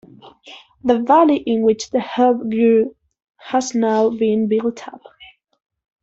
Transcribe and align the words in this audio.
The 0.83 0.97
valley 0.97 1.35
in 1.37 1.61
which 1.61 1.91
the 1.91 1.99
herb 1.99 2.49
grew 2.49 2.95
has 3.37 3.75
now 3.75 4.09
been 4.09 4.47
built 4.47 4.87
up. 4.87 5.03